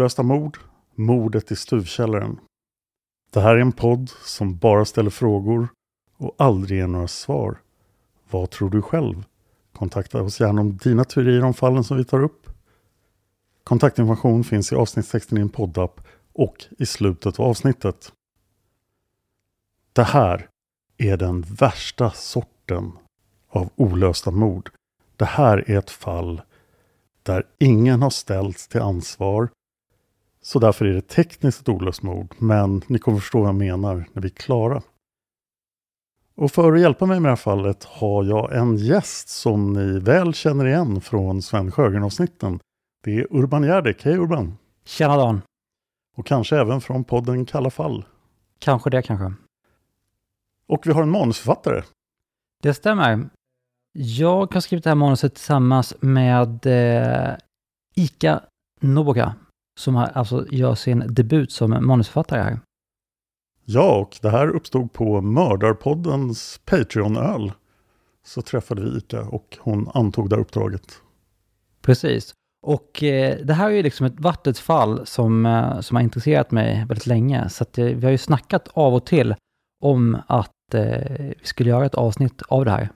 [0.00, 0.58] Olösta mord,
[0.94, 2.40] mordet i stuvkällaren.
[3.30, 5.68] Det här är en podd som bara ställer frågor
[6.16, 7.60] och aldrig ger några svar.
[8.30, 9.24] Vad tror du själv?
[9.72, 12.50] Kontakta oss gärna om dina teorier om fallen som vi tar upp.
[13.64, 16.00] Kontaktinformation finns i avsnittstexten i en poddapp
[16.32, 18.12] och i slutet av avsnittet.
[19.92, 20.48] Det här
[20.96, 22.92] är den värsta sorten
[23.48, 24.70] av olösta mord.
[25.16, 26.42] Det här är ett fall
[27.22, 29.48] där ingen har ställts till ansvar
[30.42, 34.04] så därför är det tekniskt ett olöst mord, men ni kommer förstå vad jag menar
[34.12, 34.82] när vi är klara.
[36.34, 39.98] Och för att hjälpa mig med det här fallet har jag en gäst som ni
[39.98, 42.60] väl känner igen från Sven Sjögren-avsnitten.
[43.04, 44.04] Det är Urban Järdek.
[44.04, 44.56] Hej Urban!
[44.84, 45.42] Tjena Dan.
[46.16, 48.04] Och kanske även från podden Kalla fall.
[48.58, 49.32] Kanske det kanske.
[50.66, 51.82] Och vi har en manusförfattare.
[52.62, 53.30] Det stämmer.
[53.92, 57.36] Jag har skrivit det här manuset tillsammans med eh,
[57.94, 58.40] Ika
[58.80, 59.34] Noboka,
[59.80, 62.60] som har, alltså gör sin debut som manusförfattare här.
[63.64, 67.52] Ja, och det här uppstod på Mördarpoddens Patreon-öl.
[68.26, 71.02] Så träffade vi Ika och hon antog det här uppdraget.
[71.82, 72.34] Precis.
[72.62, 76.02] Och eh, det här är ju liksom ett varit ett fall som, eh, som har
[76.02, 77.48] intresserat mig väldigt länge.
[77.48, 79.34] Så att, eh, vi har ju snackat av och till
[79.82, 82.88] om att eh, vi skulle göra ett avsnitt av det här.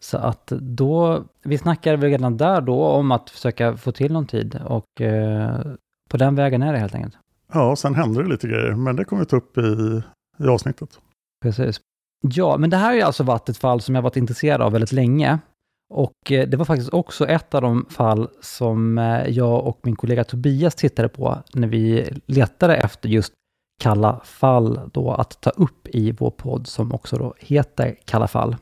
[0.00, 4.26] Så att då, vi snackade väl redan där då om att försöka få till någon
[4.26, 5.60] tid och eh,
[6.12, 7.18] på den vägen är det helt enkelt.
[7.52, 10.02] Ja, sen hände det lite grejer, men det kommer vi ta upp i,
[10.38, 10.98] i avsnittet.
[11.42, 11.80] Precis.
[12.24, 14.92] Ja, men det här har alltså varit ett fall som jag varit intresserad av väldigt
[14.92, 15.38] länge.
[15.94, 19.96] Och eh, det var faktiskt också ett av de fall som eh, jag och min
[19.96, 23.32] kollega Tobias tittade på när vi letade efter just
[23.82, 28.56] kalla fall då att ta upp i vår podd som också då heter Kalla fall.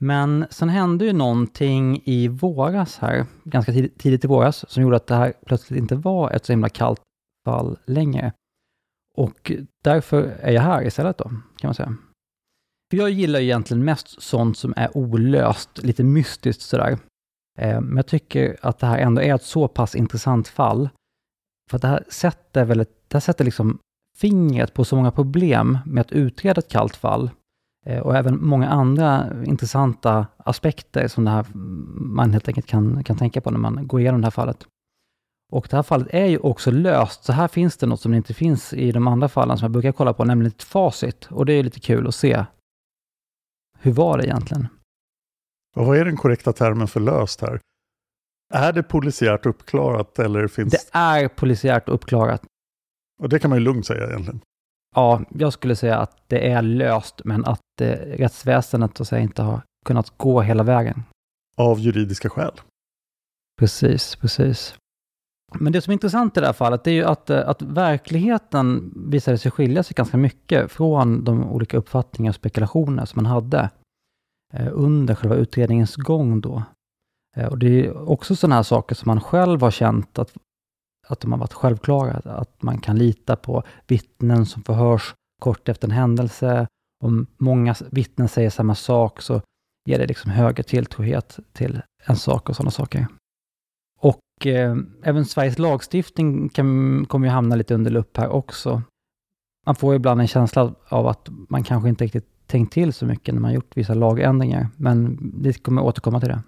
[0.00, 5.06] Men sen hände ju någonting i våras här, ganska tidigt i våras, som gjorde att
[5.06, 7.00] det här plötsligt inte var ett så himla kallt
[7.44, 8.32] fall längre.
[9.14, 9.52] Och
[9.84, 11.96] därför är jag här istället då, kan man säga.
[12.90, 16.98] För jag gillar ju egentligen mest sånt som är olöst, lite mystiskt sådär.
[17.58, 20.88] Eh, men jag tycker att det här ändå är ett så pass intressant fall.
[21.70, 23.78] För att det här sätter väldigt, det här sätter liksom
[24.16, 27.30] fingret på så många problem med att utreda ett kallt fall.
[27.88, 31.46] Eh, Och även många andra intressanta aspekter som det här
[32.16, 34.66] man helt enkelt kan, kan tänka på när man går igenom det här fallet.
[35.52, 38.34] Och det här fallet är ju också löst, så här finns det något som inte
[38.34, 41.28] finns i de andra fallen som jag brukar kolla på, nämligen ett facit.
[41.30, 42.44] Och det är lite kul att se.
[43.78, 44.68] Hur var det egentligen?
[45.76, 47.60] Och vad är den korrekta termen för löst här?
[48.54, 50.72] Är det polisiärt uppklarat eller finns...
[50.72, 52.42] Det är polisiärt uppklarat.
[53.22, 54.40] Och det kan man ju lugnt säga egentligen.
[54.96, 59.22] Ja, jag skulle säga att det är löst, men att eh, rättsväsendet så att säga,
[59.22, 61.02] inte har kunnat gå hela vägen.
[61.56, 62.52] Av juridiska skäl.
[63.60, 64.74] Precis, precis.
[65.54, 68.94] Men det som är intressant i det här fallet är ju att, eh, att verkligheten
[69.10, 73.70] visade sig skilja sig ganska mycket från de olika uppfattningar och spekulationer som man hade
[74.54, 76.62] eh, under själva utredningens gång då.
[77.36, 80.32] Eh, Och det är också sådana här saker som man själv har känt att,
[81.08, 82.32] att de har varit självklara.
[82.32, 86.66] Att man kan lita på vittnen som förhörs kort efter en händelse.
[87.04, 89.40] Om många vittnen säger samma sak så
[89.88, 93.06] ger det liksom högre tilltrohet till en sak och sådana saker.
[94.00, 98.82] Och eh, även Sveriges lagstiftning kan, kommer ju hamna lite under lupp här också.
[99.66, 103.34] Man får ibland en känsla av att man kanske inte riktigt tänkt till så mycket
[103.34, 106.42] när man gjort vissa lagändringar, men vi kommer återkomma till det.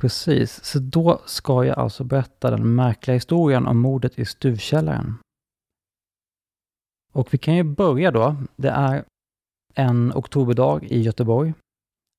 [0.00, 5.18] Precis, så då ska jag alltså berätta den märkliga historien om mordet i stuvkällaren.
[7.12, 8.36] Och vi kan ju börja då.
[8.56, 9.04] Det är
[9.74, 11.54] en oktoberdag i Göteborg.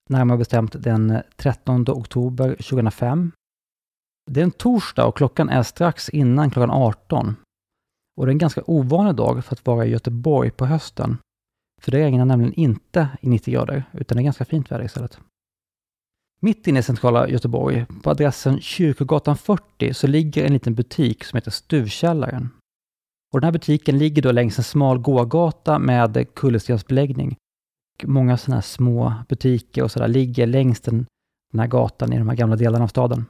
[0.09, 3.31] Närmare bestämt den 13 oktober 2005.
[4.31, 7.35] Det är en torsdag och klockan är strax innan klockan 18.
[8.17, 11.17] Och det är en ganska ovanlig dag för att vara i Göteborg på hösten.
[11.81, 15.19] För det regnar nämligen inte i 90 grader, utan det är ganska fint väder istället.
[16.43, 21.37] Mitt inne i centrala Göteborg, på adressen Kyrkogatan 40, så ligger en liten butik som
[21.37, 22.49] heter Stuvkällaren.
[23.33, 27.35] Och den här butiken ligger då längs en smal gågata med kullerstensbeläggning.
[28.03, 31.05] Många sådana här små butiker och sådär ligger längs den,
[31.51, 33.25] den här gatan i de här gamla delarna av staden.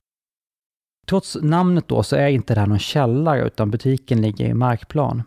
[1.08, 5.24] Trots namnet då så är inte det här någon källare utan butiken ligger i markplan.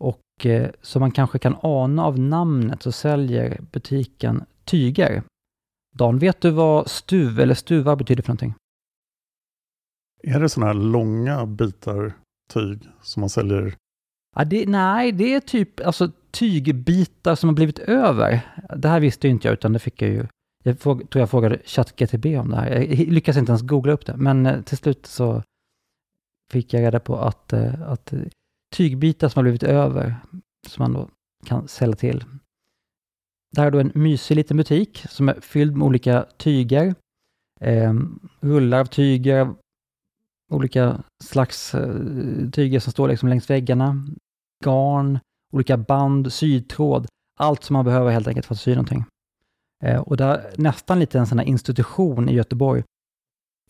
[0.00, 5.22] Och eh, som man kanske kan ana av namnet så säljer butiken tyger.
[5.94, 8.54] Dan, vet du vad stuv eller stuvar betyder för någonting?
[10.22, 12.12] Är det sådana här långa bitar
[12.52, 13.76] tyg som man säljer?
[14.36, 18.40] Ja, det, nej, det är typ alltså, tygbitar som har blivit över.
[18.76, 20.26] Det här visste ju inte jag, utan det fick jag ju...
[20.62, 22.70] Jag fråg, tror jag frågade ChatGTP om det här.
[22.70, 25.42] Jag lyckas inte ens googla upp det, men eh, till slut så
[26.52, 28.12] fick jag reda på att, eh, att
[28.76, 30.16] tygbitar som har blivit över,
[30.68, 31.08] som man då
[31.44, 32.24] kan sälja till.
[33.52, 36.94] Det här är då en mysig liten butik som är fylld med olika tyger.
[37.60, 37.94] Eh,
[38.40, 39.54] rullar av tyger,
[40.50, 44.06] olika slags eh, tyger som står liksom längs väggarna.
[44.64, 45.18] Garn,
[45.52, 47.06] olika band, sytråd.
[47.38, 49.04] Allt som man behöver helt enkelt för att sy någonting.
[49.84, 52.82] Eh, och det är nästan lite en sån här institution i Göteborg.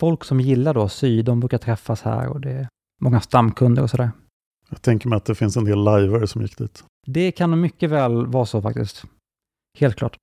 [0.00, 2.68] Folk som gillar då sy, de brukar träffas här och det är
[3.00, 4.10] många stamkunder och sådär.
[4.70, 6.84] Jag tänker mig att det finns en del lajvare som gick dit.
[7.06, 9.04] Det kan mycket väl vara så faktiskt.
[9.78, 10.16] Helt klart.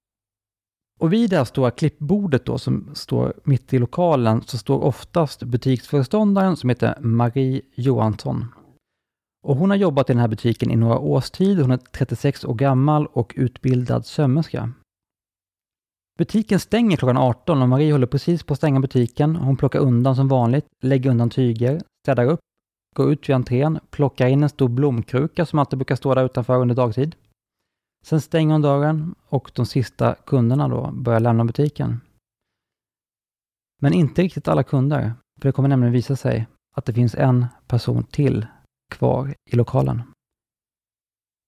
[0.99, 5.43] Och vid det här stora klippbordet då som står mitt i lokalen så står oftast
[5.43, 8.45] butiksföreståndaren som heter Marie Johansson.
[9.43, 11.59] Och hon har jobbat i den här butiken i några års tid.
[11.59, 14.71] Hon är 36 år gammal och utbildad sömmerska.
[16.17, 19.35] Butiken stänger klockan 18 och Marie håller precis på att stänga butiken.
[19.35, 22.39] Hon plockar undan som vanligt, lägger undan tyger, städar upp,
[22.95, 26.61] går ut vid entrén, plockar in en stor blomkruka som alltid brukar stå där utanför
[26.61, 27.15] under dagtid.
[28.03, 32.01] Sen stänger hon dörren och de sista kunderna då börjar lämna butiken.
[33.81, 37.45] Men inte riktigt alla kunder, för det kommer nämligen visa sig att det finns en
[37.67, 38.47] person till
[38.91, 40.01] kvar i lokalen.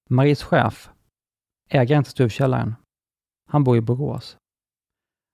[0.10, 0.90] Maries chef,
[1.70, 2.76] ägaren till stuvkällaren,
[3.50, 4.38] han bor i Borås.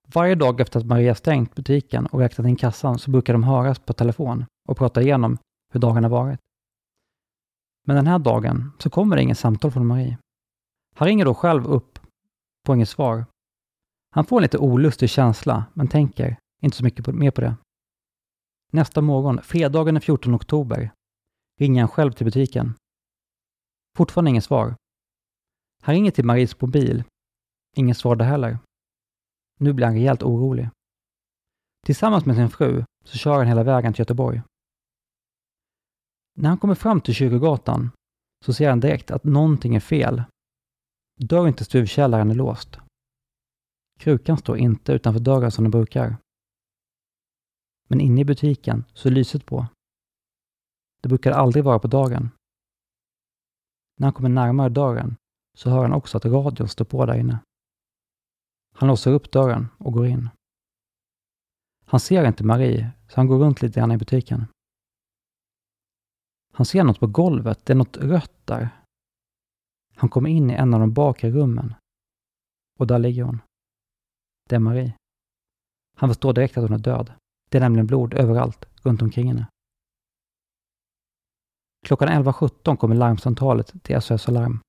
[0.08, 3.80] Varje dag efter att Maria stängt butiken och räknat in kassan så brukar de höras
[3.80, 5.38] på telefon och prata igenom
[5.74, 6.40] hur dagen har varit.
[7.88, 10.18] Men den här dagen så kommer det inget samtal från Marie.
[10.96, 12.00] Han ringer då själv upp,
[12.66, 13.26] får inget svar.
[14.10, 17.56] Han får en lite olustig känsla, men tänker inte så mycket på, mer på det.
[18.72, 20.92] Nästa morgon, fredagen den 14 oktober,
[21.60, 22.74] ringer han själv till butiken.
[23.98, 24.76] Fortfarande inget svar.
[25.82, 27.04] Han ringer till Maries mobil.
[27.76, 28.60] Inget svar där heller.
[29.60, 30.70] Nu blir han rejält orolig.
[31.86, 34.42] Tillsammans med sin fru så kör han hela vägen till Göteborg.
[36.38, 37.92] När han kommer fram till Kyrkogatan
[38.46, 40.24] så ser han direkt att någonting är fel.
[41.16, 42.80] Dörren till stuvkällaren är låst.
[44.00, 46.18] Krukan står inte utanför dörren som den brukar.
[47.88, 49.68] Men inne i butiken så är lyset på.
[51.02, 52.30] Det brukar aldrig vara på dagen.
[53.98, 55.16] När han kommer närmare dörren
[55.58, 57.40] så hör han också att radion står på där inne.
[58.74, 60.30] Han låser upp dörren och går in.
[61.86, 64.46] Han ser inte Marie, så han går runt lite grann i butiken.
[66.54, 68.85] Han ser något på golvet, det är något rött där.
[69.96, 71.74] Han kommer in i en av de bakre rummen.
[72.80, 73.42] Och där ligger hon.
[74.50, 74.94] Det är Marie.
[75.96, 77.14] Han förstår direkt att hon är död.
[77.50, 78.66] Det är nämligen blod överallt.
[78.84, 79.48] runt omkring henne.
[81.86, 84.60] Klockan 11.17 kommer larmsamtalet till SOS Alarm.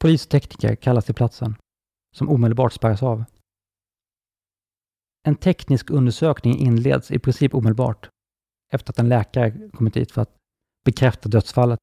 [0.00, 1.56] Polis och tekniker kallas till platsen,
[2.14, 3.24] som omedelbart spärras av.
[5.22, 8.08] En teknisk undersökning inleds i princip omedelbart
[8.72, 10.36] efter att en läkare kommit dit för att
[10.84, 11.78] bekräfta dödsfallet.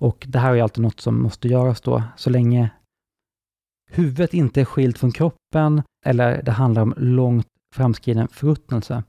[0.00, 2.70] Och det här är alltid något som måste göras då, så länge
[3.90, 9.04] huvudet inte är skilt från kroppen eller det handlar om långt framskriden förruttnelse.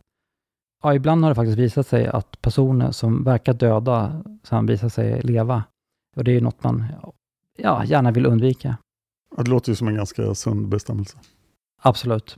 [0.83, 5.21] Ja, ibland har det faktiskt visat sig att personer som verkar döda sen visar sig
[5.21, 5.63] leva.
[6.15, 6.85] Och det är ju något man
[7.57, 8.77] ja, gärna vill undvika.
[9.37, 11.17] Ja, Det låter ju som en ganska sund bestämmelse.
[11.81, 12.37] Absolut.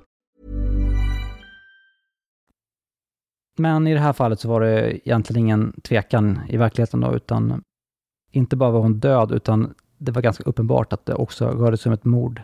[3.57, 7.63] Men i det här fallet så var det egentligen ingen tvekan i verkligheten då, utan
[8.31, 11.89] inte bara var hon död, utan det var ganska uppenbart att det också rörde sig
[11.89, 12.41] om ett mord.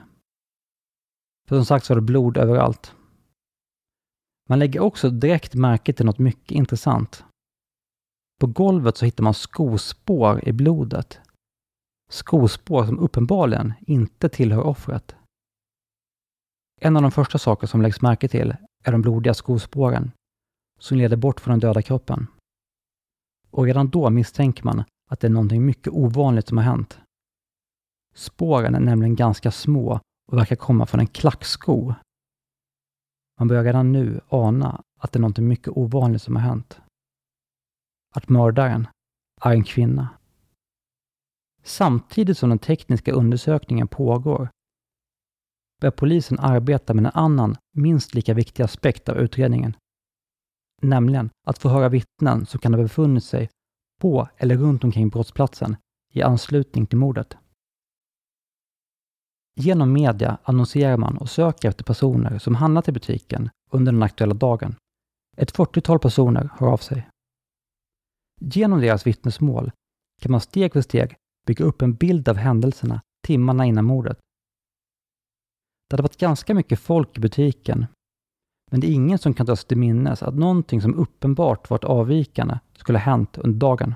[1.48, 2.96] För som sagt så var det blod överallt.
[4.50, 7.26] Man lägger också direkt märke till något mycket intressant.
[8.40, 11.20] På golvet så hittar man skospår i blodet.
[12.10, 15.16] Skospår som uppenbarligen inte tillhör offret.
[16.82, 20.12] En av de första saker som läggs märke till är de blodiga skospåren
[20.78, 22.28] som leder bort från den döda kroppen.
[23.52, 27.00] Och redan då misstänker man att det är någonting mycket ovanligt som har hänt.
[28.14, 30.00] Spåren är nämligen ganska små
[30.32, 31.94] och verkar komma från en klacksko.
[33.40, 36.82] Man börjar redan nu ana att det är någonting mycket ovanligt som har hänt.
[38.16, 38.88] Att mördaren
[39.42, 40.10] är en kvinna.
[41.64, 44.50] Samtidigt som den tekniska undersökningen pågår
[45.82, 49.76] börjar polisen arbeta med en annan, minst lika viktig aspekt av utredningen.
[50.82, 53.50] Nämligen att förhöra vittnen som kan ha befunnit sig
[54.02, 55.76] på eller runt omkring brottsplatsen
[56.14, 57.38] i anslutning till mordet.
[59.56, 64.34] Genom media annonserar man och söker efter personer som handlat i butiken under den aktuella
[64.34, 64.76] dagen.
[65.38, 67.10] Ett 40-tal personer hör av sig.
[68.42, 69.72] Genom deras vittnesmål
[70.22, 71.16] kan man steg för steg
[71.48, 74.18] bygga upp en bild av händelserna timmarna innan mordet.
[75.90, 77.86] Det hade varit ganska mycket folk i butiken,
[78.72, 81.84] men det är ingen som kan dra sig till minnes att någonting som uppenbart varit
[81.84, 83.96] avvikande skulle ha hänt under dagen.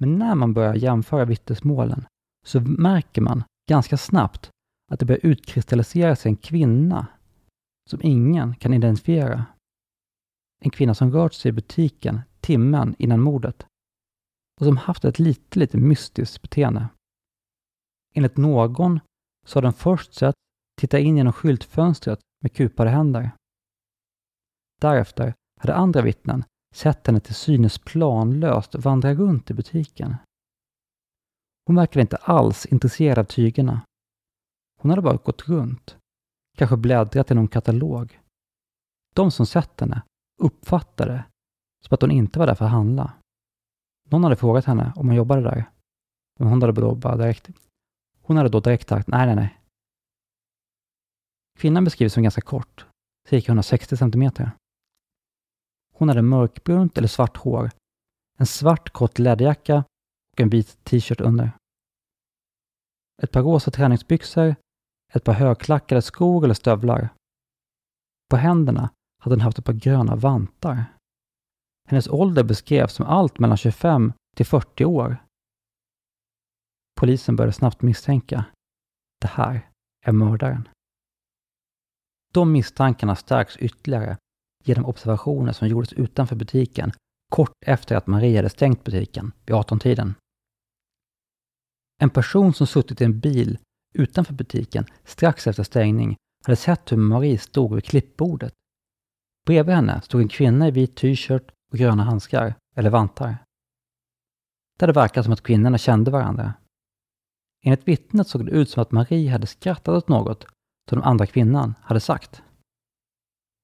[0.00, 2.06] Men när man börjar jämföra vittnesmålen
[2.46, 4.50] så märker man ganska snabbt
[4.92, 7.06] att det börjar utkristallisera sig en kvinna
[7.90, 9.46] som ingen kan identifiera.
[10.64, 13.66] En kvinna som rört sig i butiken timmen innan mordet
[14.60, 16.88] och som haft ett lite, lite mystiskt beteende.
[18.14, 19.00] Enligt någon
[19.46, 20.34] så har den först sett
[20.80, 23.30] titta in genom skyltfönstret med kupade händer.
[24.80, 30.16] Därefter hade andra vittnen sett henne till synes planlöst vandra runt i butiken.
[31.66, 33.80] Hon verkade inte alls intresserad av tygerna.
[34.80, 35.96] Hon hade bara gått runt,
[36.56, 38.20] kanske bläddrat i någon katalog.
[39.14, 40.02] De som sett henne
[40.42, 41.24] uppfattade
[41.84, 43.12] som att hon inte var där för att handla.
[44.08, 45.70] Någon hade frågat henne om hon jobbade där,
[46.38, 47.50] men hon hade då bara direkt
[48.22, 49.57] hon hade då direkt sagt nej, nej, nej.
[51.58, 52.86] Kvinnan beskrivs som ganska kort,
[53.28, 54.50] cirka 160 centimeter.
[55.94, 57.70] Hon hade mörkbrunt eller svart hår,
[58.38, 59.84] en svart kort läderjacka
[60.32, 61.50] och en vit t-shirt under.
[63.22, 64.54] Ett par rosa träningsbyxor
[65.12, 67.08] ett par högklackade skor eller stövlar.
[68.30, 70.84] På händerna hade hon haft ett par gröna vantar.
[71.88, 75.24] Hennes ålder beskrevs som allt mellan 25 till 40 år.
[77.00, 78.44] Polisen började snabbt misstänka.
[79.20, 79.70] Det här
[80.06, 80.68] är mördaren.
[82.38, 84.16] De misstankarna stärks ytterligare
[84.64, 86.92] genom observationer som gjordes utanför butiken
[87.30, 90.14] kort efter att Marie hade stängt butiken vid 18-tiden.
[92.00, 93.58] En person som suttit i en bil
[93.94, 98.52] utanför butiken strax efter stängning hade sett hur Marie stod vid klippbordet.
[99.46, 103.36] Bredvid henne stod en kvinna i vit t-shirt och gröna handskar, eller vantar.
[104.78, 106.54] Det hade verkat som att kvinnorna kände varandra.
[107.64, 110.46] Enligt vittnet såg det ut som att Marie hade skrattat åt något
[110.88, 112.42] som den andra kvinnan hade sagt.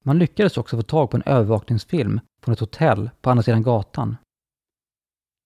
[0.03, 4.17] Man lyckades också få tag på en övervakningsfilm från ett hotell på andra sidan gatan.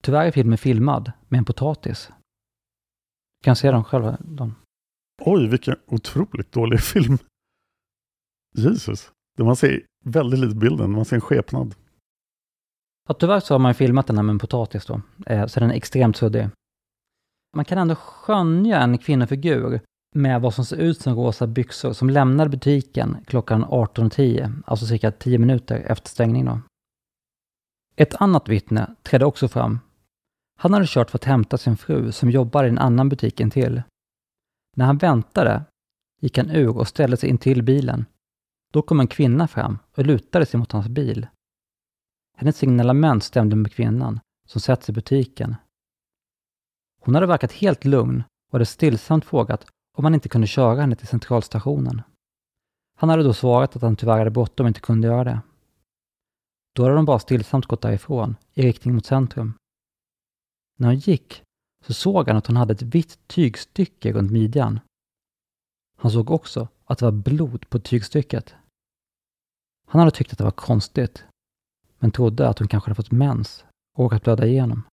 [0.04, 2.12] Tyvärr är filmen filmad med en potatis.
[3.40, 4.18] Du kan se dem själva.
[4.20, 4.56] De.
[5.22, 7.18] Oj, vilken otroligt dålig film.
[8.56, 9.12] Jesus.
[9.38, 11.76] Man ser väldigt lite bilden, man ser en skepnad.
[13.08, 15.72] Ja, tyvärr så har man filmat den här med en potatis då, eh, så den
[15.72, 16.50] är extremt suddig.
[17.56, 19.82] Man kan ändå skönja en kvinnofigur
[20.16, 25.12] med vad som ser ut som rosa byxor som lämnar butiken klockan 18.10, alltså cirka
[25.12, 26.46] 10 minuter efter stängning.
[26.46, 26.62] Då.
[27.96, 29.80] Ett annat vittne trädde också fram.
[30.58, 33.82] Han hade kört för att hämta sin fru som jobbar i en annan butik till.
[34.76, 35.64] När han väntade
[36.22, 38.06] gick han ur och ställde sig in till bilen.
[38.72, 41.28] Då kom en kvinna fram och lutade sig mot hans bil.
[42.38, 45.56] Hennes signalement stämde med kvinnan som sätts i butiken.
[47.02, 49.66] Hon hade verkat helt lugn och hade stillsamt frågat
[49.98, 52.02] om han inte kunde köra henne till centralstationen.
[52.98, 55.42] Han hade då svarat att han tyvärr hade bråttom och inte kunde göra det.
[56.76, 59.54] Då hade de bara stillsamt gått därifrån, i riktning mot centrum.
[60.80, 61.44] När hon gick
[61.86, 64.80] så såg han att hon hade ett vitt tygstycke runt midjan.
[65.98, 68.56] Han såg också att det var blod på tygstycket.
[69.88, 71.24] Han hade tyckt att det var konstigt,
[72.00, 73.66] men trodde att hon kanske hade fått mens
[73.98, 74.84] och råkat blöda igenom.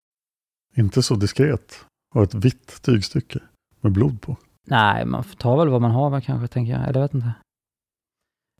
[0.75, 1.85] Inte så diskret.
[2.15, 3.39] och ett vitt tygstycke
[3.81, 4.37] med blod på.
[4.69, 6.83] Nej, man tar väl vad man har kanske, tänker jag.
[6.83, 7.33] Eller jag vet inte.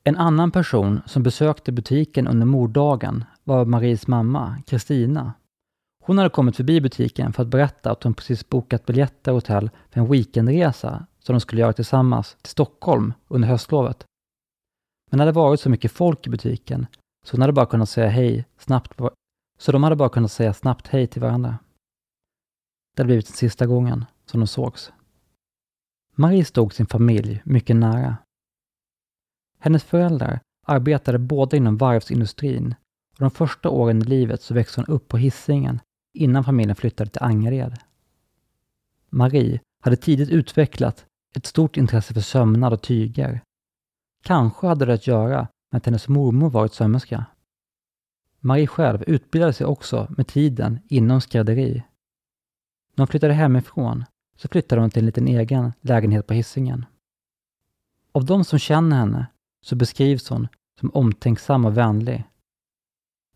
[0.04, 5.32] En annan person som besökte butiken under morddagen var Maries mamma, Kristina.
[6.04, 9.70] Hon hade kommit förbi butiken för att berätta att hon precis bokat biljetter och hotell
[9.90, 14.04] för en weekendresa som de skulle göra tillsammans till Stockholm under höstlovet.
[15.10, 16.86] Men det hade varit så mycket folk i butiken
[17.26, 19.00] så hon hade bara kunnat säga hej snabbt.
[19.58, 21.58] Så de hade bara kunnat säga snabbt hej till varandra.
[22.96, 24.92] Det hade blivit den sista gången som de sågs.
[26.20, 28.16] Marie stod sin familj mycket nära.
[29.58, 32.74] Hennes föräldrar arbetade båda inom varvsindustrin
[33.12, 35.80] och de första åren i livet så växte hon upp på hissingen
[36.14, 37.78] innan familjen flyttade till Angered.
[39.08, 43.40] Marie hade tidigt utvecklat ett stort intresse för sömnad och tyger.
[44.22, 47.24] Kanske hade det att göra med att hennes mormor varit sömmerska.
[48.40, 51.74] Marie själv utbildade sig också med tiden inom skrädderi.
[52.94, 54.04] När hon flyttade hemifrån
[54.40, 56.86] så flyttade hon till en liten egen lägenhet på hissingen.
[58.12, 59.26] Av de som känner henne
[59.64, 60.48] så beskrivs hon
[60.80, 62.24] som omtänksam och vänlig.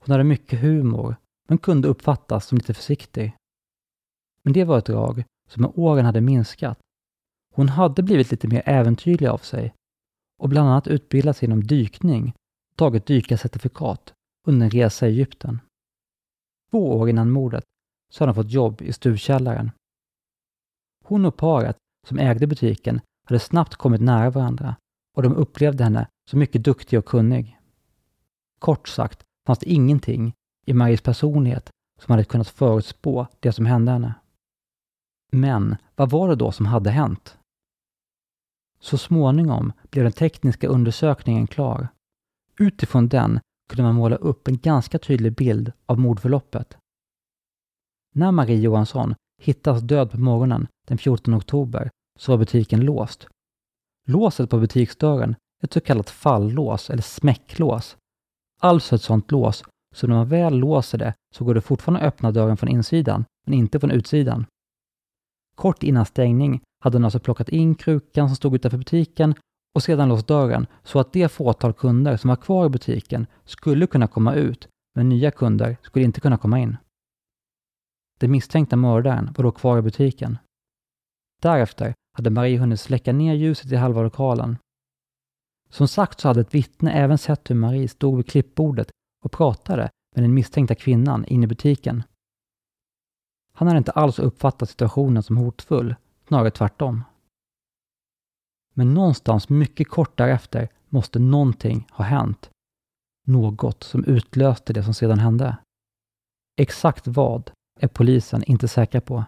[0.01, 1.17] Hon hade mycket humor,
[1.49, 3.37] men kunde uppfattas som lite försiktig.
[4.43, 6.79] Men det var ett drag som med åren hade minskat.
[7.55, 9.75] Hon hade blivit lite mer äventyrlig av sig
[10.39, 12.35] och bland annat utbildat sig inom dykning
[12.71, 14.13] och tagit dykarcertifikat
[14.47, 15.61] under en resa i Egypten.
[16.71, 17.65] Två år innan mordet
[18.13, 19.71] så hade hon fått jobb i stuvkällaren.
[21.13, 24.77] Hon och paret som ägde butiken hade snabbt kommit nära varandra
[25.17, 27.59] och de upplevde henne som mycket duktig och kunnig.
[28.59, 30.33] Kort sagt fanns det ingenting
[30.67, 31.71] i Maries personlighet
[32.01, 34.15] som hade kunnat förutspå det som hände henne.
[35.33, 37.39] Men vad var det då som hade hänt?
[38.81, 41.89] Så småningom blev den tekniska undersökningen klar.
[42.59, 46.77] Utifrån den kunde man måla upp en ganska tydlig bild av mordförloppet.
[48.15, 53.29] När Marie Johansson hittas död på morgonen den 14 oktober så var butiken låst.
[54.09, 57.97] Låset på butiksdörren är ett så kallat falllås eller smäcklås.
[58.61, 59.65] Alltså ett sådant lås
[59.95, 63.25] så när man väl låser det så går det fortfarande att öppna dörren från insidan,
[63.47, 64.47] men inte från utsidan.
[65.55, 69.35] Kort innan stängning hade hon alltså plockat in krukan som stod utanför butiken
[69.75, 73.87] och sedan låst dörren så att det fåtal kunder som var kvar i butiken skulle
[73.87, 76.77] kunna komma ut, men nya kunder skulle inte kunna komma in.
[78.23, 80.39] Den misstänkta mördaren var då kvar i butiken.
[81.41, 84.59] Därefter hade Marie hunnit släcka ner ljuset i halva lokalen.
[85.71, 88.91] Som sagt så hade ett vittne även sett hur Marie stod vid klippbordet
[89.25, 92.03] och pratade med den misstänkta kvinnan inne i butiken.
[93.53, 95.95] Han hade inte alls uppfattat situationen som hotfull,
[96.29, 97.05] snarare tvärtom.
[98.75, 102.51] Men någonstans mycket kort därefter måste någonting ha hänt.
[103.27, 105.57] Något som utlöste det som sedan hände.
[106.57, 109.25] Exakt vad är polisen inte säkra på.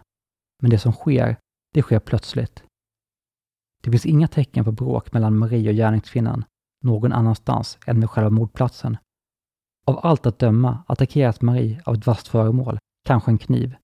[0.61, 1.37] Men det som sker,
[1.73, 2.63] det sker plötsligt.
[3.83, 6.45] Det finns inga tecken på bråk mellan Marie och gärningskvinnan
[6.83, 8.97] någon annanstans än vid själva mordplatsen.
[9.85, 13.75] Av allt att döma attackeras Marie av ett vasst föremål, kanske en kniv.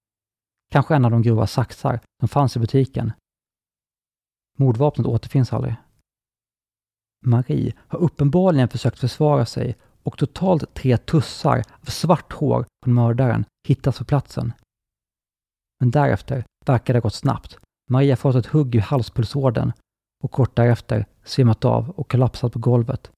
[0.72, 3.12] Kanske en av de grova saxar som fanns i butiken.
[4.58, 5.76] Mordvapnet återfinns aldrig.
[7.26, 13.46] Marie har uppenbarligen försökt försvara sig och totalt tre tussar av svart hår från mördaren
[13.68, 14.54] hittas på platsen.
[15.80, 17.58] Men därefter verkar det ha gått snabbt.
[17.90, 19.72] Maria fått ett hugg i halspulsådern
[20.24, 23.12] och kort därefter svimmat av och kollapsat på golvet.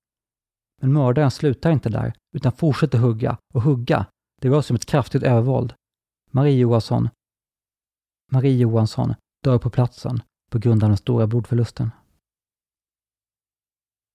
[0.81, 4.05] Men mördaren slutar inte där, utan fortsätter hugga och hugga.
[4.41, 5.73] Det rör sig om ett kraftigt övervåld.
[6.31, 7.09] Marie Johansson,
[8.31, 11.91] Marie Johansson dör på platsen på grund av den stora blodförlusten.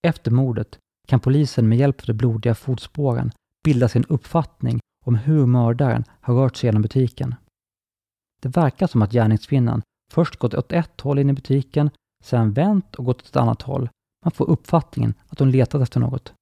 [0.03, 0.79] Efter mordet
[1.09, 3.33] kan polisen med hjälp av de blodiga fotspåren
[3.65, 7.35] bilda sin uppfattning om hur mördaren har rört sig genom butiken.
[8.41, 11.91] Det verkar som att gärningskvinnan först gått åt ett håll in i butiken,
[12.25, 13.89] sedan vänt och gått åt ett annat håll.
[14.25, 16.33] Man får uppfattningen att hon letat efter något.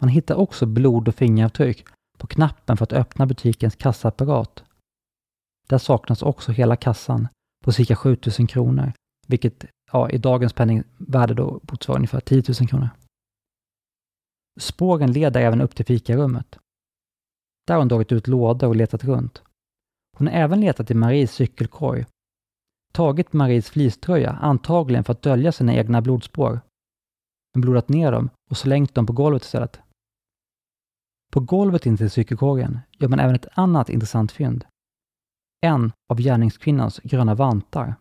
[0.00, 1.84] Man hittar också blod och fingeravtryck
[2.18, 4.64] på knappen för att öppna butikens kassaapparat.
[5.68, 7.28] Där saknas också hela kassan
[7.64, 8.92] på cirka 7000 kronor,
[9.26, 12.88] vilket ja, i dagens penningvärde då motsvarar ungefär 10 000 kronor.
[14.60, 16.58] Spåren leder även upp till fikarummet.
[17.66, 19.42] Där har hon dragit ut lådor och letat runt.
[20.16, 22.06] Hon har även letat i Maries cykelkorg.
[22.92, 26.60] Tagit Maries fleecetröja, antagligen för att dölja sina egna blodspår.
[27.54, 29.80] Men blodat ner dem och slängt dem på golvet istället.
[31.32, 34.64] På golvet intill cykelkorgen gör man även ett annat intressant fynd.
[35.60, 37.94] En av gärningskvinnans gröna vantar.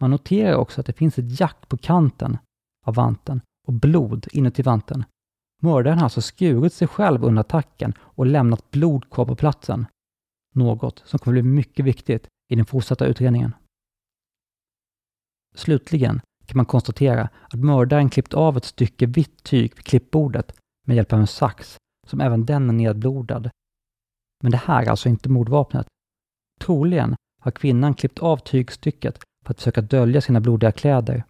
[0.00, 2.38] Man noterar också att det finns ett jack på kanten
[2.84, 5.04] av vanten och blod inuti vanten.
[5.64, 9.86] Mördaren har alltså skurit sig själv under attacken och lämnat blod kvar på platsen.
[10.54, 13.54] Något som kommer bli mycket viktigt i den fortsatta utredningen.
[15.54, 20.52] Slutligen kan man konstatera att mördaren klippt av ett stycke vitt tyg vid klippbordet
[20.86, 23.50] med hjälp av en sax, som även den är nedblodad.
[24.42, 25.86] Men det här är alltså inte mordvapnet.
[26.60, 31.24] Troligen har kvinnan klippt av tygstycket för att försöka dölja sina blodiga kläder,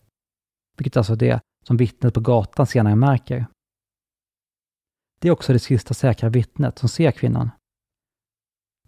[0.76, 3.46] vilket alltså är det som vittnet på gatan senare märker.
[5.24, 7.50] Det är också det sista säkra vittnet som ser kvinnan.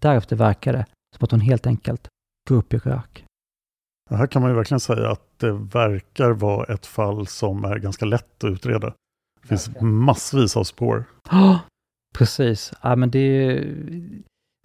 [0.01, 2.09] Därefter verkar det som att hon helt enkelt
[2.49, 3.25] går upp i rök.
[4.11, 8.05] Här kan man ju verkligen säga att det verkar vara ett fall som är ganska
[8.05, 8.95] lätt att utreda.
[9.41, 11.05] Det finns massvis av spår.
[11.31, 11.61] Ja,
[12.15, 12.73] precis.
[12.83, 13.75] Ja, men det är,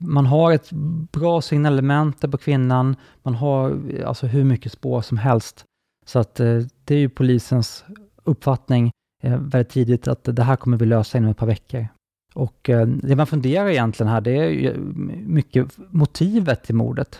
[0.01, 0.71] man har ett
[1.11, 2.95] bra signalement på kvinnan.
[3.23, 5.65] Man har alltså hur mycket spår som helst.
[6.05, 7.85] Så att eh, det är ju polisens
[8.23, 11.87] uppfattning väldigt tidigt att det här kommer vi lösa inom ett par veckor.
[12.33, 14.77] Och eh, det man funderar egentligen här, det är ju
[15.25, 17.17] mycket motivet till mordet.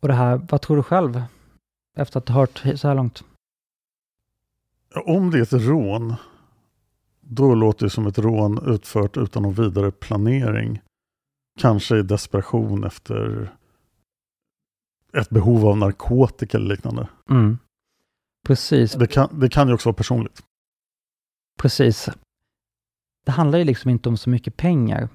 [0.00, 1.22] Och det här, vad tror du själv?
[1.96, 3.24] Efter att ha hört så här långt.
[5.06, 6.14] Om det är ett rån,
[7.20, 10.80] då låter det som ett rån utfört utan någon vidare planering.
[11.60, 13.50] Kanske i desperation efter
[15.12, 17.08] ett behov av narkotika eller liknande.
[17.30, 17.58] Mm.
[18.46, 18.92] Precis.
[18.92, 20.42] Det kan, det kan ju också vara personligt.
[21.60, 22.08] Precis.
[23.26, 25.08] Det handlar ju liksom inte om så mycket pengar.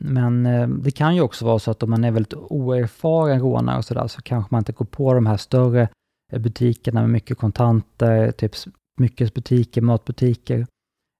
[0.00, 3.78] Men eh, det kan ju också vara så att om man är väldigt oerfaren rånare
[3.78, 5.88] och sådär så kanske man inte går på de här större
[6.32, 8.52] eh, butikerna med mycket kontanter, typ
[8.98, 10.66] smyckesbutiker, matbutiker.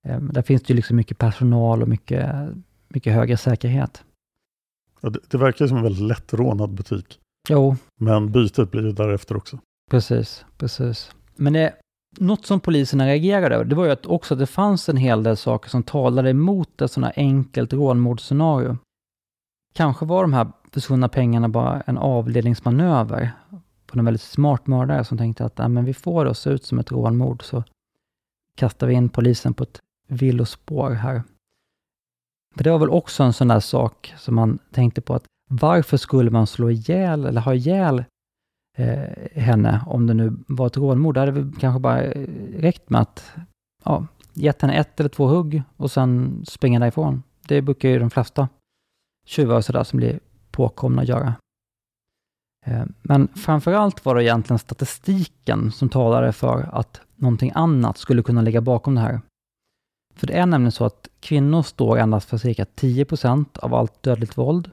[0.08, 2.34] Eh, där finns det ju liksom mycket personal och mycket,
[2.88, 4.04] mycket högre säkerhet.
[5.00, 7.20] Ja, det, det verkar som en väldigt lättrånad butik.
[7.48, 9.58] Jo, Men bytet blir ju därefter också.
[9.90, 11.10] precis, precis.
[11.36, 11.74] Men det,
[12.18, 15.22] något som poliserna reagerade över, det var ju att också att det fanns en hel
[15.22, 18.78] del saker som talade emot ett sådant här enkelt rånmordsscenario.
[19.74, 23.32] Kanske var de här försvunna pengarna bara en avledningsmanöver
[23.86, 26.64] på en väldigt smart mördare som tänkte att men vi får det att se ut
[26.64, 27.64] som ett rånmord så
[28.54, 31.22] kastar vi in polisen på ett villospår här.
[32.56, 35.96] För det var väl också en sån där sak som man tänkte på att varför
[35.96, 38.04] skulle man slå ihjäl eller ha ihjäl
[38.76, 41.14] eh, henne om det nu var ett rånmord?
[41.14, 43.32] Det hade väl kanske bara eh, räckt med att
[43.84, 47.22] ja, gett henne ett eller två hugg och sen springa därifrån.
[47.48, 48.48] Det brukar ju de flesta
[49.26, 51.34] tjuvar och sådär som blir påkomna göra.
[52.66, 58.42] Eh, Men framförallt var det egentligen statistiken som talade för att någonting annat skulle kunna
[58.42, 59.20] ligga bakom det här.
[60.14, 64.02] För det är nämligen så att kvinnor står endast för cirka 10 procent av allt
[64.02, 64.70] dödligt våld.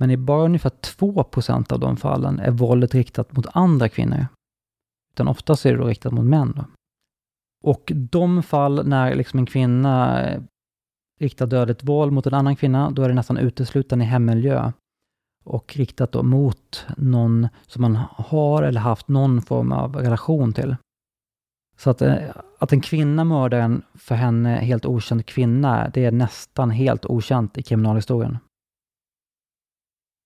[0.00, 4.26] Men i bara ungefär 2% av de fallen är våldet riktat mot andra kvinnor.
[5.12, 6.52] Utan oftast är det då riktat mot män.
[6.56, 6.64] Då.
[7.62, 10.42] Och de fall när liksom en kvinna eh,
[11.20, 14.72] riktar dödligt våld mot en annan kvinna, då är det nästan uteslutande i hemmiljö.
[15.44, 20.76] Och riktat då mot någon som man har eller haft någon form av relation till.
[21.76, 22.16] Så att, eh,
[22.58, 27.58] att en kvinna mördar en för henne helt okänd kvinna, det är nästan helt okänt
[27.58, 28.38] i kriminalhistorien.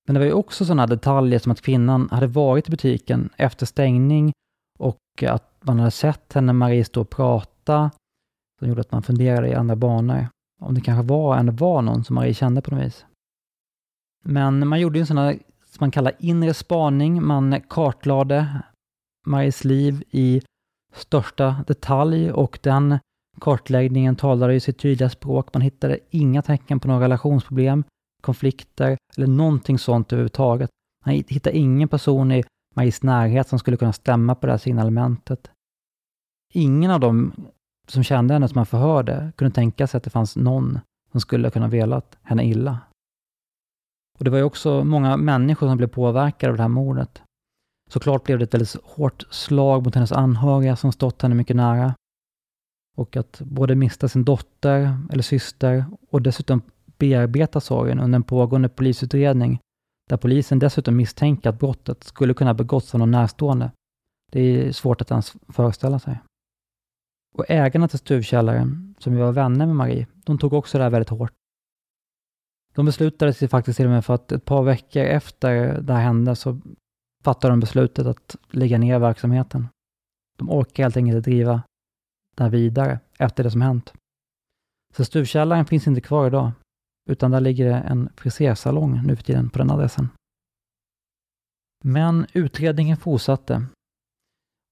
[0.06, 3.66] Men det var ju också sådana detaljer som att kvinnan hade varit i butiken efter
[3.66, 4.32] stängning
[4.78, 7.90] och att man hade sett henne Marie stå och prata,
[8.58, 10.26] som gjorde att man funderade i andra banor.
[10.60, 13.04] Om det kanske var, ändå var någon som Marie kände på något vis.
[14.24, 17.22] Men man gjorde ju en sån här, som man kallar inre spaning.
[17.22, 18.62] Man kartlade
[19.26, 20.42] Maries liv i
[20.92, 22.98] största detalj och den
[23.40, 25.54] kartläggningen talade ju sitt tydliga språk.
[25.54, 27.84] Man hittade inga tecken på några relationsproblem,
[28.24, 30.70] konflikter eller någonting sånt överhuvudtaget.
[31.04, 35.50] Han hittade ingen person i Maries närhet som skulle kunna stämma på det här signalementet.
[36.52, 37.32] Ingen av dem
[37.88, 40.78] som kände henne som han förhörde kunde tänka sig att det fanns någon
[41.12, 42.78] som skulle kunna velat henne illa.
[44.18, 47.22] Och det var ju också många människor som blev påverkade av det här mordet.
[47.90, 51.94] Såklart blev det ett väldigt hårt slag mot hennes anhöriga som stått henne mycket nära.
[52.96, 56.62] Och att både mista sin dotter eller syster och dessutom
[56.98, 59.60] bearbeta sorgen under en pågående polisutredning
[60.08, 63.70] där polisen dessutom misstänker att brottet skulle kunna begåtts av någon närstående.
[64.32, 66.20] Det är svårt att ens föreställa sig.
[67.34, 70.90] Och ägarna till stuvkällaren, som ju var vänner med Marie, de tog också det här
[70.90, 71.32] väldigt hårt.
[72.74, 76.02] De beslutade sig faktiskt till och med för att ett par veckor efter det här
[76.02, 76.60] hände så
[77.22, 79.68] fattade de beslutet att lägga ner verksamheten.
[80.36, 81.62] De orkar helt enkelt inte driva
[82.34, 83.92] det här vidare efter det som hänt.
[84.96, 86.52] Så stuvkällaren finns inte kvar idag,
[87.10, 90.08] utan där ligger det en frisersalong nu för tiden på den adressen.
[91.84, 93.66] Men utredningen fortsatte.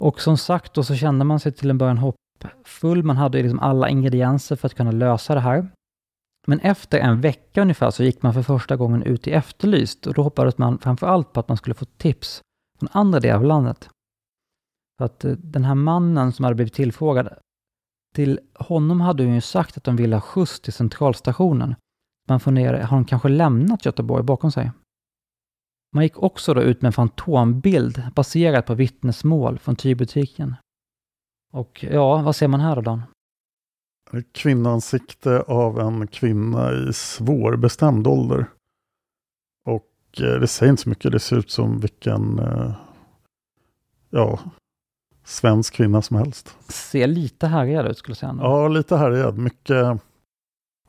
[0.03, 3.03] Och som sagt då så kände man sig till en början hoppfull.
[3.03, 5.69] Man hade liksom alla ingredienser för att kunna lösa det här.
[6.47, 10.15] Men efter en vecka ungefär så gick man för första gången ut i Efterlyst och
[10.15, 12.41] då hoppades man framför allt på att man skulle få tips
[12.79, 13.89] från andra delar av landet.
[14.99, 17.29] För att eh, den här mannen som hade blivit tillfrågad,
[18.15, 21.75] till honom hade hon ju sagt att de ville ha skjuts till centralstationen.
[22.29, 24.71] Man funderade, har de kanske lämnat Göteborg bakom sig?
[25.95, 30.55] Man gick också då ut med en fantombild baserat på vittnesmål från tygbutiken.
[31.53, 33.03] Och ja, vad ser man här då, Dan?
[34.33, 38.47] kvinnoansikte av en kvinna i svårbestämd ålder.
[39.65, 42.75] Och eh, det säger inte så mycket, det ser ut som vilken eh,
[44.11, 44.39] ja,
[45.25, 46.57] svensk kvinna som helst.
[46.69, 48.37] Ser lite härjad ut skulle jag säga.
[48.41, 49.39] Ja, lite härjad.
[49.39, 50.01] Mycket,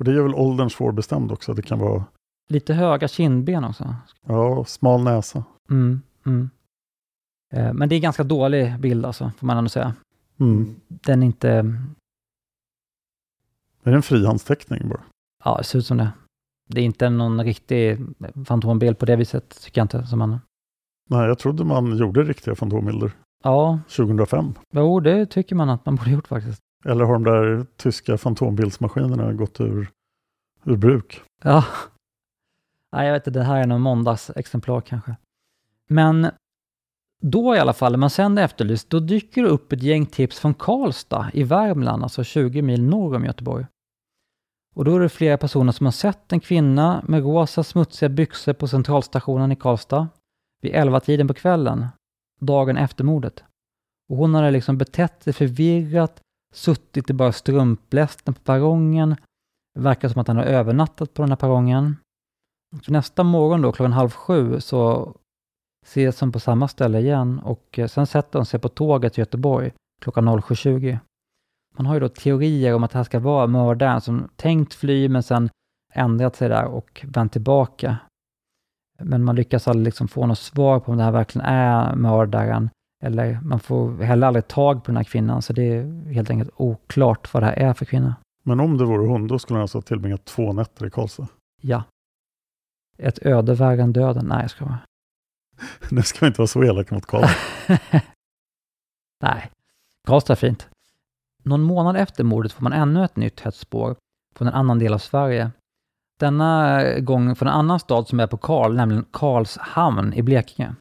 [0.03, 1.53] och det gör väl åldern svårbestämd också.
[1.53, 2.05] Det kan vara...
[2.49, 3.95] Lite höga kindben också.
[4.25, 5.43] Ja, smal näsa.
[5.69, 6.49] Mm, mm.
[7.53, 9.93] Eh, men det är en ganska dålig bild alltså, får man ändå säga.
[10.39, 10.75] Mm.
[10.87, 11.49] Den är inte...
[13.83, 15.01] Är det en frihandsteckning bara?
[15.43, 16.11] Ja, det ser ut som det.
[16.69, 17.99] Det är inte någon riktig
[18.45, 20.05] fantombild på det viset, tycker jag inte.
[20.05, 20.39] Som man...
[21.09, 23.11] Nej, jag trodde man gjorde riktiga fantombilder
[23.43, 24.53] Ja, 2005.
[24.71, 26.61] jo, det tycker man att man borde gjort faktiskt.
[26.85, 29.91] Eller har de där tyska fantombildsmaskinerna gått ur,
[30.63, 31.21] ur bruk?
[31.43, 31.65] Ja.
[32.91, 35.15] Nej, jag vet inte, det här är någon måndagsexemplar kanske.
[35.89, 36.27] Men
[37.21, 40.39] då i alla fall, när man sen efterlyst, då dyker det upp ett gäng tips
[40.39, 43.65] från Karlstad i Värmland, alltså 20 mil norr om Göteborg.
[44.75, 48.53] Och då är det flera personer som har sett en kvinna med rosa smutsiga byxor
[48.53, 50.07] på centralstationen i Karlstad
[50.61, 51.87] vid 11-tiden på kvällen,
[52.39, 53.43] dagen efter mordet.
[54.09, 56.21] Och hon hade liksom betett sig förvirrat,
[56.53, 59.15] suttit i bara strumplästen på perrongen.
[59.75, 61.97] Det verkar som att han har övernattat på den här perrongen.
[62.81, 65.13] Så nästa morgon då, klockan halv sju, så
[65.85, 69.21] ses de på samma ställe igen och eh, sen sätter de sig på tåget till
[69.21, 70.99] Göteborg klockan 07.20.
[71.77, 75.09] Man har ju då teorier om att det här ska vara mördaren som tänkt fly
[75.09, 75.49] men sen
[75.93, 77.97] ändrat sig där och vänt tillbaka.
[78.99, 82.69] Men man lyckas aldrig liksom få något svar på om det här verkligen är mördaren.
[83.03, 86.51] Eller man får heller aldrig tag på den här kvinnan, så det är helt enkelt
[86.55, 88.15] oklart vad det här är för kvinna.
[88.43, 91.27] Men om det vore hon, då skulle hon alltså ha tillbringat två nätter i Karlstad.
[91.61, 91.83] Ja.
[92.97, 94.25] Ett öde värre än döden.
[94.25, 94.79] Nej, jag ska vara.
[95.91, 97.39] Nu ska vi inte vara så elaka mot Karlstad.
[99.23, 99.51] Nej,
[100.07, 100.67] Karlstad är fint.
[101.43, 103.95] Någon månad efter mordet får man ännu ett nytt hett spår
[104.35, 105.51] från en annan del av Sverige.
[106.19, 110.75] Denna gång från en annan stad som är på Karl, nämligen Karlshamn i Blekinge.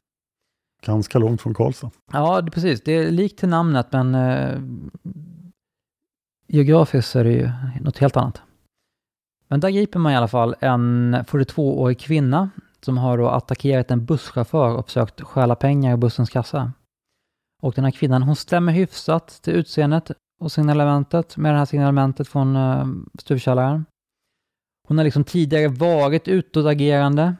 [0.85, 1.91] Ganska långt från Karlstad.
[2.11, 2.81] Ja, det, precis.
[2.83, 4.61] Det är likt till namnet, men eh,
[6.47, 8.41] geografiskt är det ju något helt annat.
[9.47, 12.49] Men där griper man i alla fall en 42-årig kvinna
[12.81, 16.71] som har då attackerat en busschaufför och försökt stjäla pengar i bussens kassa.
[17.61, 22.27] Och den här kvinnan, hon stämmer hyfsat till utseendet och signalementet med det här signalementet
[22.27, 22.85] från uh,
[23.19, 23.85] stuvkällaren.
[24.87, 27.35] Hon har liksom tidigare varit utåtagerande,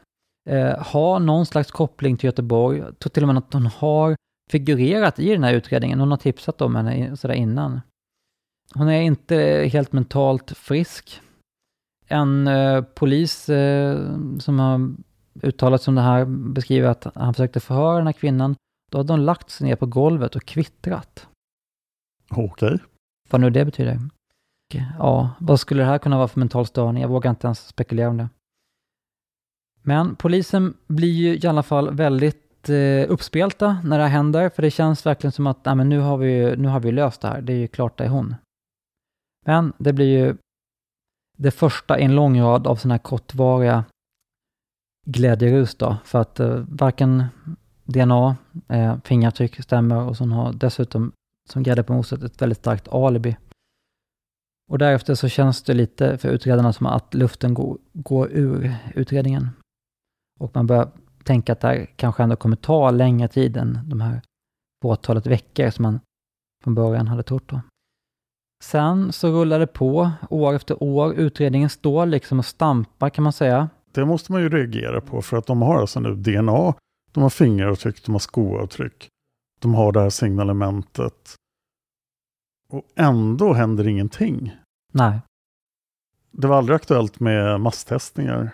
[0.48, 2.78] eh, har någon slags koppling till Göteborg.
[2.78, 4.16] Jag tror till och med att hon har
[4.50, 6.00] figurerat i den här utredningen.
[6.00, 7.80] Hon har tipsat om henne sådär innan.
[8.74, 9.36] Hon är inte
[9.72, 11.20] helt mentalt frisk.
[12.08, 13.98] En eh, polis eh,
[14.38, 14.94] som har
[15.42, 18.56] uttalat sig om det här beskriver att han försökte förhöra den här kvinnan.
[18.92, 21.28] Då hade hon lagt sig ner på golvet och kvittrat.
[22.30, 22.78] Okej.
[23.30, 24.00] Vad nu det betyder.
[24.98, 27.02] Ja, vad skulle det här kunna vara för mental störning?
[27.02, 28.28] Jag vågar inte ens spekulera om det.
[29.86, 34.62] Men polisen blir ju i alla fall väldigt eh, uppspelta när det här händer, för
[34.62, 37.28] det känns verkligen som att nej, men nu, har vi, nu har vi löst det
[37.28, 37.42] här.
[37.42, 38.34] Det är ju klart det är hon.
[39.46, 40.36] Men det blir ju
[41.36, 43.84] det första i en lång rad av sådana här kortvariga
[45.06, 47.24] glädjerus då, för att eh, varken
[47.84, 48.36] DNA,
[48.68, 51.12] eh, fingeravtryck stämmer och så har dessutom
[51.48, 53.36] som grädde på moset ett väldigt starkt alibi.
[54.70, 59.50] Och därefter så känns det lite för utredarna som att luften går, går ur utredningen.
[60.40, 60.90] Och man börjar
[61.24, 64.22] tänka att det här kanske ändå kommer ta längre tid än de här
[64.82, 66.00] fåtalet veckor som man
[66.64, 67.60] från början hade trott då.
[68.64, 71.14] Sen så rullar det på år efter år.
[71.14, 73.68] Utredningen står liksom och stampar kan man säga.
[73.92, 76.74] Det måste man ju reagera på för att de har alltså nu DNA,
[77.12, 79.08] de har fingeravtryck, de har skoavtryck.
[79.60, 81.34] De har det här signalementet.
[82.68, 84.56] Och ändå händer ingenting.
[84.92, 85.20] Nej.
[86.30, 88.50] Det var aldrig aktuellt med masstestningar.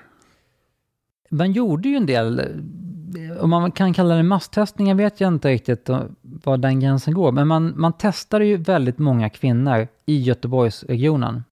[1.31, 5.49] Man gjorde ju en del, eh, om man kan kalla det masstestningar vet jag inte
[5.49, 5.89] riktigt
[6.23, 11.43] var den gränsen går, men man, man testade ju väldigt många kvinnor i Göteborgsregionen.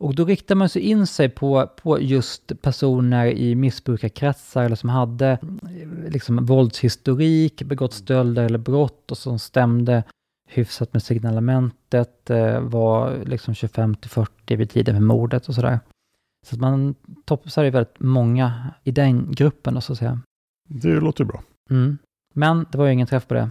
[0.00, 4.88] Och då riktar man sig in sig på, på just personer i missbrukarkretsar eller som
[4.88, 10.02] hade eh, liksom våldshistorik, begått stölder eller brott och som stämde
[10.48, 15.80] hyfsat med signalementet, eh, var liksom 25 till 40 vid tiden för mordet och sådär.
[16.46, 20.20] Så att man topsar ju väldigt många i den gruppen då, så att säga.
[20.68, 21.42] Det låter bra.
[21.70, 21.98] Mm.
[22.34, 23.50] Men det var ju ingen träff på det.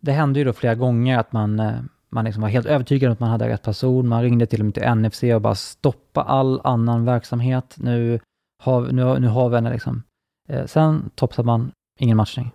[0.00, 3.12] Det hände ju då flera gånger att man, eh, man liksom var helt övertygad om
[3.12, 4.08] att man hade rätt person.
[4.08, 7.76] Man ringde till och med till NFC och bara stoppa all annan verksamhet.
[7.78, 8.20] Nu
[8.62, 10.02] har, nu, nu har vi henne liksom.
[10.48, 12.52] Eh, sen topsade man ingen matchning.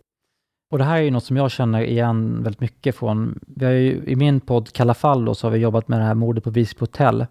[0.72, 3.72] Och det här är ju något som jag känner igen väldigt mycket från, vi har
[3.72, 6.44] ju, i min podd Kalla fall då, så har vi jobbat med det här mordet
[6.44, 7.26] på Visby hotell.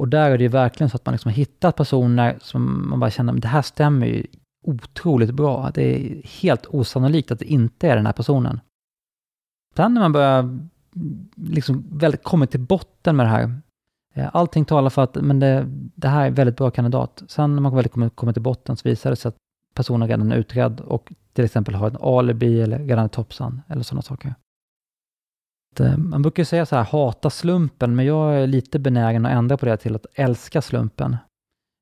[0.00, 3.00] Och där är det ju verkligen så att man liksom har hittat personer som man
[3.00, 4.26] bara känner, men det här stämmer ju
[4.66, 5.70] otroligt bra.
[5.74, 8.60] Det är helt osannolikt att det inte är den här personen.
[9.76, 10.70] Sen när man börjar mm,
[11.36, 13.60] liksom väldigt kommit till botten med det här,
[14.14, 17.22] eh, allting talar för att men det, det här är en väldigt bra kandidat.
[17.28, 19.36] Sen när man väl kommer, kommer till botten så visar det sig att
[19.74, 23.82] personen redan är utredd och till exempel har ett alibi eller redan är topsan eller
[23.82, 24.34] sådana saker.
[25.78, 29.56] Eh, man brukar säga så här, hata slumpen, men jag är lite benägen att ändra
[29.56, 31.16] på det till att älska slumpen.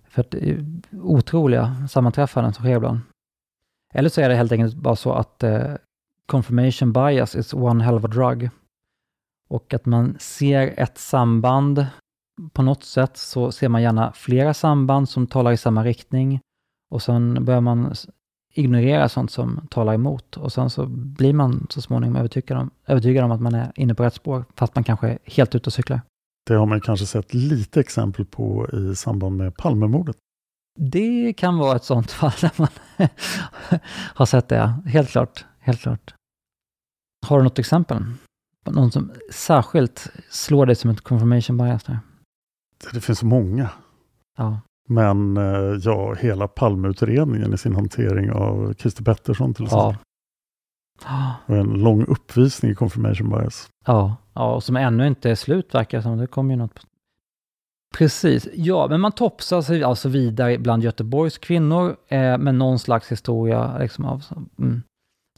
[0.08, 3.00] För att det är otroliga sammanträffanden som sker ibland.
[3.94, 5.74] Eller så är det helt enkelt bara så att eh,
[6.26, 8.50] confirmation bias is one hell of a drug.
[9.48, 11.86] Och att man ser ett samband
[12.52, 16.40] på något sätt så ser man gärna flera samband som talar i samma riktning.
[16.90, 17.94] Och sen börjar man
[18.58, 20.36] ignorera sånt som talar emot.
[20.36, 23.94] Och sen så blir man så småningom övertygad om, övertygad om att man är inne
[23.94, 26.00] på rätt spår, fast man kanske är helt ute och cyklar.
[26.46, 30.16] Det har man kanske sett lite exempel på i samband med Palmemordet.
[30.78, 32.68] Det kan vara ett sånt fall där man
[34.14, 34.74] har sett det.
[34.86, 35.44] Helt klart.
[35.58, 36.14] Helt klart.
[37.26, 38.04] Har du något exempel?
[38.66, 41.98] Någon som särskilt slår dig som ett confirmation bias där?
[42.92, 43.70] Det finns många.
[44.38, 44.60] Ja.
[44.90, 49.96] Men eh, ja, hela Palmeutredningen i sin hantering av Christer Pettersson till exempel.
[51.04, 51.34] Ja.
[51.46, 53.68] Och en lång uppvisning i confirmation bias.
[53.86, 56.18] Ja, ja, och som ännu inte är slut verkar som.
[56.18, 56.80] Det kommer ju något.
[57.94, 63.12] Precis, ja, men man topsar sig alltså vidare bland Göteborgs kvinnor eh, med någon slags
[63.12, 64.24] historia liksom, av,
[64.58, 64.82] mm,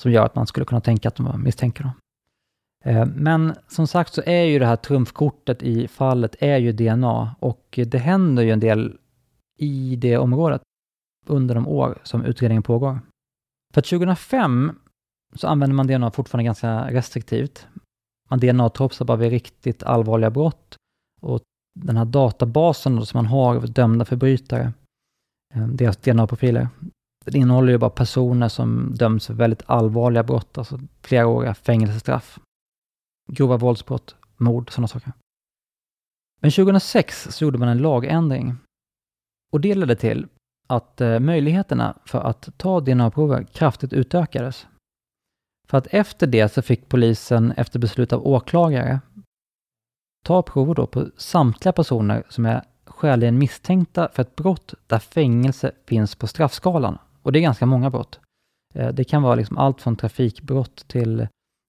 [0.03, 1.93] som gör att man skulle kunna tänka att de var misstänkta.
[2.85, 7.37] Eh, men som sagt så är ju det här trumfkortet i fallet är ju DNA
[7.41, 8.97] och det händer ju en del
[9.61, 10.63] i det området
[11.27, 13.01] under de år som utredningen pågår.
[13.75, 14.79] För 2005
[15.35, 17.67] så använder man DNA fortfarande ganska restriktivt.
[18.29, 20.77] Man DNA-tropsar bara vid riktigt allvarliga brott
[21.21, 21.41] och
[21.81, 24.73] den här databasen som man har av dömda förbrytare,
[25.55, 26.69] eh, deras DNA-profiler,
[27.25, 32.39] den innehåller ju bara personer som döms för väldigt allvarliga brott, alltså fleråriga fängelsestraff,
[33.33, 35.13] grova våldsbrott, mord, sådana saker.
[36.41, 38.57] Men 2006 så gjorde man en lagändring
[39.53, 40.27] och det ledde till
[40.69, 44.67] att eh, möjligheterna för att ta DNA-prover kraftigt utökades.
[45.69, 49.01] För att efter det så fick polisen, efter beslut av åklagare,
[50.25, 55.73] ta prover då på samtliga personer som är skäligen misstänkta för ett brott där fängelse
[55.87, 56.99] finns på straffskalan.
[57.23, 58.21] Och det är ganska många brott.
[58.75, 61.29] Eh, det kan vara liksom allt från trafikbrott till,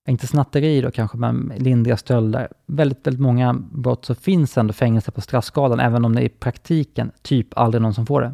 [0.10, 2.48] inte snatteri då kanske, men lindriga stölder.
[2.66, 7.12] Väldigt, väldigt många brott så finns ändå fängelse på straffskalan, även om det i praktiken
[7.22, 8.34] typ aldrig någon som får det.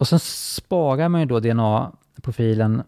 [0.00, 2.82] Och sen sparar man ju då DNA-profilen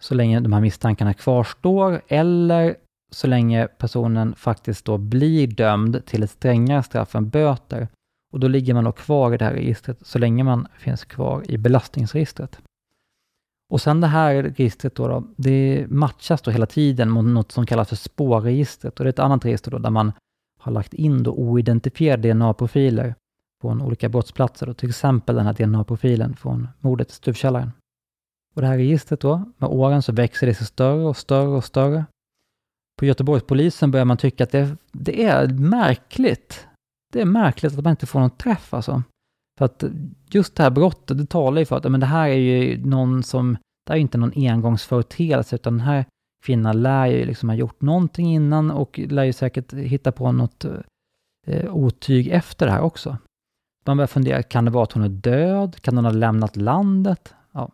[0.00, 2.76] så länge de här misstankarna kvarstår, eller
[3.10, 7.88] så länge personen faktiskt då blir dömd till ett strängare straff än böter.
[8.32, 11.42] Och då ligger man då kvar i det här registret så länge man finns kvar
[11.48, 12.60] i belastningsregistret.
[13.70, 17.66] Och sen det här registret då, då det matchas då hela tiden mot något som
[17.66, 18.98] kallas för spårregistret.
[18.98, 20.12] Och det är ett annat register då där man
[20.58, 23.14] har lagt in då oidentifierade DNA-profiler
[23.60, 24.66] från olika brottsplatser.
[24.66, 27.72] Då, till exempel den här DNA-profilen från mordet i Stuvkällaren.
[28.54, 31.64] Och det här registret då, med åren så växer det sig större och större och
[31.64, 32.04] större.
[32.98, 36.66] På Göteborgspolisen börjar man tycka att det, det är märkligt.
[37.12, 39.02] Det är märkligt att man inte får någon träff alltså.
[39.58, 39.84] För att
[40.30, 43.22] just det här brottet, det talar ju för att men det här är ju någon
[43.22, 43.52] som,
[43.86, 46.04] det här är ju inte någon engångsföreteelse, utan den här
[46.44, 50.64] kvinnan lär ju liksom ha gjort någonting innan och lär ju säkert hitta på något
[51.46, 53.16] eh, otyg efter det här också.
[53.86, 55.76] Man börjar fundera, kan det vara att hon är död?
[55.80, 57.34] Kan hon ha lämnat landet?
[57.52, 57.70] Ja.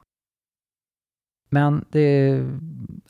[1.49, 2.59] Men det är,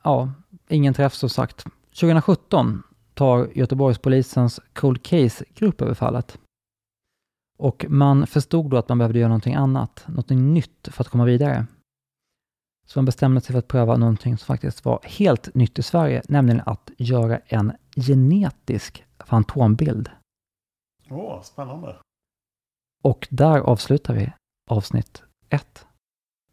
[0.02, 0.32] ja,
[0.68, 1.64] ingen träff som sagt.
[2.00, 2.82] 2017
[3.14, 6.38] tar Göteborgspolisens Cold Case-grupp över fallet.
[7.58, 11.24] Och man förstod då att man behövde göra någonting annat, någonting nytt för att komma
[11.24, 11.66] vidare.
[12.86, 16.22] Så man bestämde sig för att pröva någonting som faktiskt var helt nytt i Sverige,
[16.28, 20.10] nämligen att göra en genetisk fantombild.
[21.10, 21.96] Åh, spännande.
[23.02, 24.32] Och där avslutar vi
[24.70, 25.86] avsnitt ett.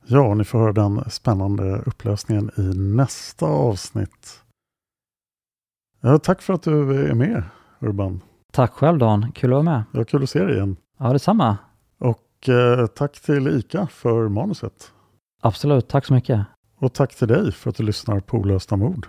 [0.05, 4.43] Ja, ni får höra den spännande upplösningen i nästa avsnitt.
[6.01, 7.43] Ja, tack för att du är med,
[7.79, 8.21] Urban.
[8.53, 9.83] Tack själv Dan, kul att vara med.
[9.91, 10.77] Ja, kul att se dig igen.
[11.03, 11.57] Ja, detsamma.
[11.99, 14.91] Och eh, tack till ICA för manuset.
[15.41, 16.45] Absolut, tack så mycket.
[16.77, 19.07] Och tack till dig för att du lyssnar på Olösta mord.